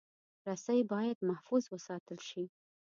رسۍ 0.47 0.79
باید 0.91 1.17
محفوظ 1.29 1.63
وساتل 1.73 2.19
شي. 2.29 2.43